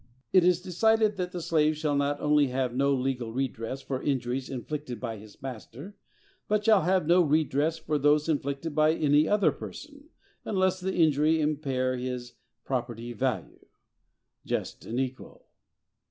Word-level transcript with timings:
It 0.33 0.43
is 0.43 0.61
decided 0.63 1.15
that 1.17 1.31
the 1.31 1.43
slave 1.43 1.77
shall 1.77 1.95
not 1.95 2.19
only 2.19 2.47
have 2.47 2.73
no 2.75 2.91
legal 2.91 3.31
redress 3.31 3.83
for 3.83 4.01
injuries 4.01 4.49
inflicted 4.49 4.99
by 4.99 5.17
his 5.17 5.39
master, 5.43 5.95
but 6.47 6.65
shall 6.65 6.81
have 6.81 7.05
no 7.05 7.21
redress 7.21 7.77
for 7.77 7.99
those 7.99 8.27
inflicted 8.27 8.73
by 8.73 8.95
any 8.95 9.27
other 9.29 9.51
person, 9.51 10.09
unless 10.43 10.79
the 10.79 10.95
injury 10.95 11.39
impair 11.39 11.95
his 11.97 12.33
property 12.63 13.13
value.—Just 13.13 14.87
and 14.87 14.99
equal! 14.99 15.45